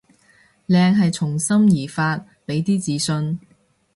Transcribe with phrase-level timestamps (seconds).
[0.67, 2.17] 靚係從心而發，
[2.47, 3.39] 畀啲自信